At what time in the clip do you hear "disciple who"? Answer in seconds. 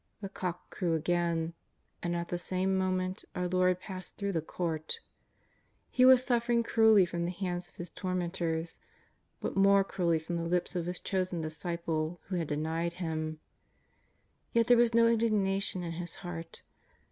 11.41-12.37